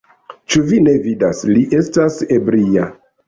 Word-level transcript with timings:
Ĉu 0.53 0.61
vi 0.69 0.79
ne 0.85 0.95
vidas, 1.03 1.43
li 1.51 1.67
estas 1.81 2.17
ebria. 2.39 2.89